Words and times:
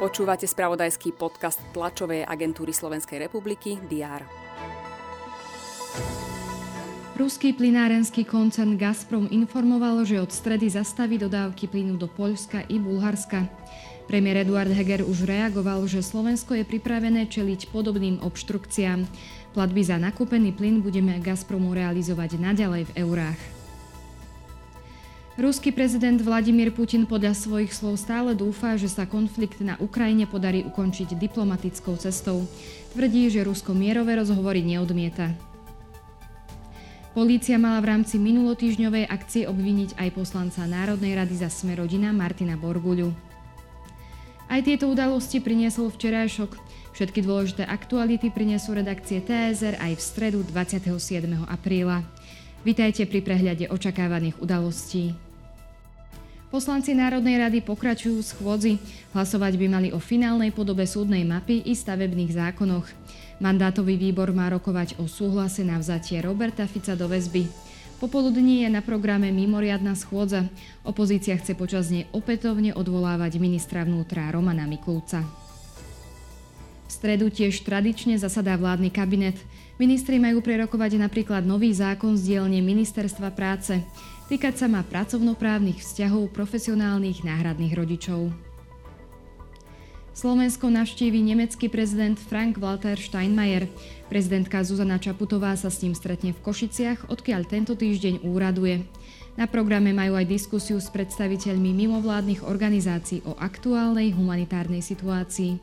Počúvate 0.00 0.48
spravodajský 0.48 1.12
podcast 1.12 1.60
tlačovej 1.76 2.24
agentúry 2.24 2.72
Slovenskej 2.72 3.28
republiky 3.28 3.76
DR. 3.84 4.24
Ruský 7.20 7.52
plinárenský 7.52 8.24
koncern 8.24 8.80
Gazprom 8.80 9.28
informoval, 9.28 10.08
že 10.08 10.16
od 10.16 10.32
stredy 10.32 10.72
zastaví 10.72 11.20
dodávky 11.20 11.68
plynu 11.68 12.00
do 12.00 12.08
Poľska 12.08 12.64
i 12.72 12.80
Bulharska. 12.80 13.44
Premiér 14.08 14.48
Eduard 14.48 14.72
Heger 14.72 15.04
už 15.04 15.28
reagoval, 15.28 15.84
že 15.84 16.00
Slovensko 16.00 16.56
je 16.56 16.64
pripravené 16.64 17.28
čeliť 17.28 17.68
podobným 17.68 18.24
obštrukciám. 18.24 19.04
Platby 19.52 19.82
za 19.84 20.00
nakúpený 20.00 20.56
plyn 20.56 20.80
budeme 20.80 21.20
Gazpromu 21.20 21.76
realizovať 21.76 22.40
naďalej 22.40 22.88
v 22.88 22.92
eurách. 23.04 23.59
Ruský 25.40 25.72
prezident 25.72 26.20
Vladimír 26.20 26.68
Putin 26.68 27.08
podľa 27.08 27.32
svojich 27.32 27.72
slov 27.72 27.96
stále 27.96 28.36
dúfa, 28.36 28.76
že 28.76 28.92
sa 28.92 29.08
konflikt 29.08 29.64
na 29.64 29.72
Ukrajine 29.80 30.28
podarí 30.28 30.68
ukončiť 30.68 31.16
diplomatickou 31.16 31.96
cestou. 31.96 32.44
Tvrdí, 32.92 33.32
že 33.32 33.40
Rusko 33.40 33.72
mierové 33.72 34.20
rozhovory 34.20 34.60
neodmieta. 34.60 35.32
Polícia 37.16 37.56
mala 37.56 37.80
v 37.80 37.88
rámci 37.88 38.20
minulotýžňovej 38.20 39.08
akcie 39.08 39.48
obviniť 39.48 39.96
aj 39.96 40.12
poslanca 40.12 40.68
Národnej 40.68 41.16
rady 41.16 41.40
za 41.40 41.48
sme 41.48 41.72
rodina 41.72 42.12
Martina 42.12 42.60
Borguľu. 42.60 43.08
Aj 44.44 44.60
tieto 44.60 44.92
udalosti 44.92 45.40
priniesol 45.40 45.88
včerajšok. 45.88 46.52
Všetky 46.92 47.24
dôležité 47.24 47.64
aktuality 47.64 48.28
prinesú 48.28 48.76
redakcie 48.76 49.24
TSR 49.24 49.80
aj 49.80 49.92
v 49.96 50.02
stredu 50.04 50.44
27. 50.44 50.92
apríla. 51.48 52.04
Vitajte 52.60 53.08
pri 53.08 53.24
prehľade 53.24 53.72
očakávaných 53.72 54.36
udalostí. 54.36 55.29
Poslanci 56.50 56.98
Národnej 56.98 57.38
rady 57.38 57.62
pokračujú 57.62 58.18
v 58.18 58.26
schôdzi. 58.26 58.72
Hlasovať 59.14 59.54
by 59.54 59.66
mali 59.70 59.88
o 59.94 60.02
finálnej 60.02 60.50
podobe 60.50 60.82
súdnej 60.82 61.22
mapy 61.22 61.62
i 61.62 61.78
stavebných 61.78 62.34
zákonoch. 62.34 62.90
Mandátový 63.38 63.94
výbor 63.94 64.34
má 64.34 64.50
rokovať 64.50 64.98
o 64.98 65.06
súhlase 65.06 65.62
na 65.62 65.78
vzatie 65.78 66.18
Roberta 66.18 66.66
Fica 66.66 66.98
do 66.98 67.06
väzby. 67.06 67.46
Popoludní 68.02 68.66
je 68.66 68.68
na 68.68 68.82
programe 68.82 69.30
mimoriadna 69.30 69.94
schôdza. 69.94 70.50
Opozícia 70.82 71.38
chce 71.38 71.54
počas 71.54 71.86
nej 71.86 72.10
opätovne 72.10 72.74
odvolávať 72.74 73.38
ministra 73.38 73.86
vnútra 73.86 74.26
Romana 74.34 74.66
Mikulca. 74.66 75.22
V 75.22 76.90
stredu 76.90 77.30
tiež 77.30 77.62
tradične 77.62 78.18
zasadá 78.18 78.58
vládny 78.58 78.90
kabinet. 78.90 79.38
Ministri 79.78 80.18
majú 80.18 80.42
prerokovať 80.42 80.98
napríklad 80.98 81.46
nový 81.46 81.70
zákon 81.70 82.18
z 82.18 82.34
dielne 82.34 82.58
Ministerstva 82.58 83.30
práce. 83.38 83.78
Týkať 84.30 84.62
sa 84.62 84.70
má 84.70 84.86
pracovnoprávnych 84.86 85.82
vzťahov 85.82 86.30
profesionálnych 86.30 87.26
náhradných 87.26 87.74
rodičov. 87.74 88.30
Slovensko 90.14 90.70
navštívi 90.70 91.18
nemecký 91.18 91.66
prezident 91.66 92.14
Frank 92.14 92.62
Walter 92.62 92.94
Steinmeier. 92.94 93.66
Prezidentka 94.06 94.62
Zuzana 94.62 95.02
Čaputová 95.02 95.58
sa 95.58 95.66
s 95.66 95.82
ním 95.82 95.98
stretne 95.98 96.30
v 96.30 96.46
Košiciach, 96.46 97.10
odkiaľ 97.10 97.42
tento 97.50 97.74
týždeň 97.74 98.22
úraduje. 98.22 98.86
Na 99.34 99.50
programe 99.50 99.90
majú 99.90 100.14
aj 100.14 100.30
diskusiu 100.30 100.78
s 100.78 100.86
predstaviteľmi 100.94 101.74
mimovládnych 101.74 102.46
organizácií 102.46 103.26
o 103.26 103.34
aktuálnej 103.34 104.14
humanitárnej 104.14 104.86
situácii. 104.86 105.58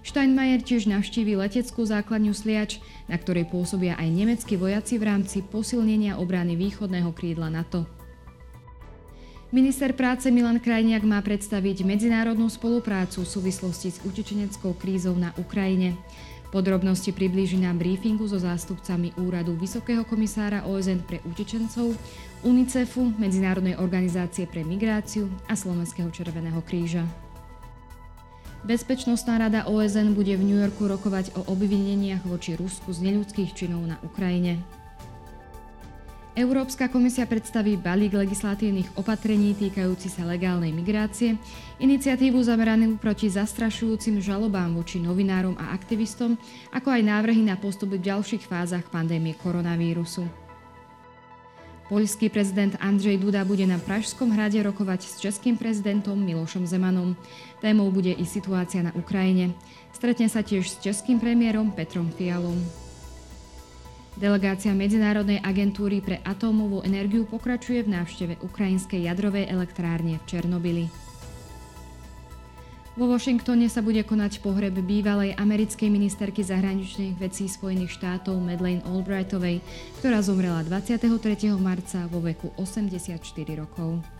Steinmeier 0.00 0.64
tiež 0.64 0.88
navštívi 0.88 1.36
leteckú 1.36 1.84
základňu 1.84 2.32
Sliač, 2.32 2.80
na 3.04 3.20
ktorej 3.20 3.52
pôsobia 3.52 4.00
aj 4.00 4.08
nemeckí 4.08 4.56
vojaci 4.56 4.96
v 4.96 5.12
rámci 5.12 5.44
posilnenia 5.44 6.16
obrany 6.16 6.56
východného 6.56 7.12
krídla 7.12 7.52
NATO. 7.52 7.97
Minister 9.48 9.96
práce 9.96 10.28
Milan 10.28 10.60
Krajniak 10.60 11.08
má 11.08 11.24
predstaviť 11.24 11.80
medzinárodnú 11.80 12.52
spoluprácu 12.52 13.24
v 13.24 13.32
súvislosti 13.32 13.88
s 13.88 13.96
utečeneckou 14.04 14.76
krízou 14.76 15.16
na 15.16 15.32
Ukrajine. 15.40 15.96
Podrobnosti 16.52 17.08
priblíži 17.16 17.56
na 17.56 17.72
briefingu 17.72 18.28
so 18.28 18.36
zástupcami 18.36 19.16
Úradu 19.16 19.56
Vysokého 19.56 20.04
komisára 20.04 20.68
OSN 20.68 21.00
pre 21.00 21.24
utečencov, 21.24 21.96
UNICEFu, 22.44 23.16
Medzinárodnej 23.16 23.80
organizácie 23.80 24.44
pre 24.44 24.60
migráciu 24.68 25.32
a 25.48 25.56
Slovenského 25.56 26.12
červeného 26.12 26.60
kríža. 26.60 27.08
Bezpečnostná 28.68 29.48
rada 29.48 29.64
OSN 29.64 30.12
bude 30.12 30.36
v 30.36 30.44
New 30.44 30.60
Yorku 30.60 30.84
rokovať 30.84 31.32
o 31.40 31.48
obvineniach 31.48 32.20
voči 32.28 32.52
Rusku 32.52 32.92
z 32.92 33.00
neľudských 33.00 33.56
činov 33.56 33.80
na 33.80 33.96
Ukrajine. 34.04 34.60
Európska 36.38 36.86
komisia 36.86 37.26
predstaví 37.26 37.74
balík 37.74 38.14
legislatívnych 38.14 38.94
opatrení 38.94 39.58
týkajúci 39.58 40.06
sa 40.06 40.22
legálnej 40.22 40.70
migrácie, 40.70 41.34
iniciatívu 41.82 42.38
zameranú 42.38 42.94
proti 42.94 43.26
zastrašujúcim 43.26 44.22
žalobám 44.22 44.70
voči 44.70 45.02
novinárom 45.02 45.58
a 45.58 45.74
aktivistom, 45.74 46.38
ako 46.70 46.94
aj 46.94 47.02
návrhy 47.02 47.42
na 47.42 47.58
postup 47.58 47.98
v 47.98 48.06
ďalších 48.06 48.46
fázach 48.46 48.86
pandémie 48.86 49.34
koronavírusu. 49.34 50.30
Poľský 51.90 52.30
prezident 52.30 52.78
Andrzej 52.78 53.18
Duda 53.18 53.42
bude 53.42 53.66
na 53.66 53.82
Pražskom 53.82 54.30
hrade 54.30 54.62
rokovať 54.62 55.10
s 55.10 55.14
českým 55.18 55.58
prezidentom 55.58 56.22
Milošom 56.22 56.70
Zemanom. 56.70 57.18
Témou 57.58 57.90
bude 57.90 58.14
i 58.14 58.22
situácia 58.22 58.86
na 58.86 58.94
Ukrajine. 58.94 59.58
Stretne 59.90 60.30
sa 60.30 60.46
tiež 60.46 60.70
s 60.70 60.78
českým 60.78 61.18
premiérom 61.18 61.74
Petrom 61.74 62.14
Fialom. 62.14 62.87
Delegácia 64.18 64.74
Medzinárodnej 64.74 65.38
agentúry 65.46 66.02
pre 66.02 66.18
atómovú 66.26 66.82
energiu 66.82 67.22
pokračuje 67.22 67.86
v 67.86 67.94
návšteve 68.02 68.42
ukrajinskej 68.42 69.06
jadrovej 69.06 69.46
elektrárne 69.46 70.18
v 70.18 70.24
Černobyli. 70.26 70.84
Vo 72.98 73.06
Washingtone 73.06 73.70
sa 73.70 73.78
bude 73.78 74.02
konať 74.02 74.42
pohreb 74.42 74.74
bývalej 74.82 75.38
americkej 75.38 75.86
ministerky 75.86 76.42
zahraničných 76.42 77.14
vecí 77.14 77.46
Spojených 77.46 77.94
štátov 77.94 78.42
Madeleine 78.42 78.82
Albrightovej, 78.90 79.62
ktorá 80.02 80.18
zomrela 80.18 80.66
23. 80.66 81.54
marca 81.54 82.10
vo 82.10 82.18
veku 82.18 82.50
84 82.58 83.22
rokov. 83.54 84.17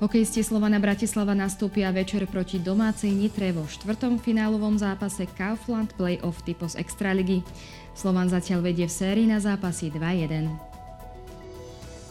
Hokejisti 0.00 0.40
Slovana 0.40 0.80
Bratislava 0.80 1.36
nastúpia 1.36 1.92
večer 1.92 2.24
proti 2.24 2.56
domácej 2.56 3.12
Nitre 3.12 3.52
vo 3.52 3.68
štvrtom 3.68 4.16
finálovom 4.16 4.80
zápase 4.80 5.28
Kaufland 5.36 5.92
Playoff 5.92 6.40
typos 6.40 6.72
Extraligy. 6.72 7.44
Slovan 7.92 8.32
zatiaľ 8.32 8.64
vedie 8.64 8.88
v 8.88 8.96
sérii 8.96 9.28
na 9.28 9.36
zápasy 9.44 9.92
2-1. 9.92 10.48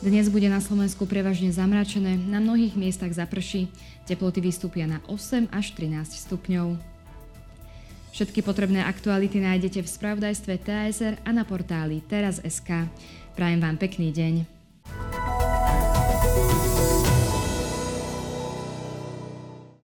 Dnes 0.06 0.30
bude 0.30 0.46
na 0.54 0.62
Slovensku 0.62 1.10
prevažne 1.10 1.50
zamračené, 1.50 2.14
na 2.14 2.38
mnohých 2.38 2.78
miestach 2.78 3.10
zaprší, 3.10 3.74
teploty 4.06 4.38
vystúpia 4.38 4.86
na 4.86 5.02
8 5.10 5.50
až 5.50 5.74
13 5.74 6.30
stupňov. 6.30 6.78
Všetky 8.14 8.46
potrebné 8.46 8.86
aktuality 8.86 9.42
nájdete 9.42 9.82
v 9.82 9.90
spravodajstve 9.90 10.62
TSR 10.62 11.26
a 11.26 11.30
na 11.34 11.42
portáli 11.42 12.06
teraz.sk. 12.06 12.86
Prajem 13.34 13.60
vám 13.66 13.82
pekný 13.82 14.14
deň. 14.14 14.34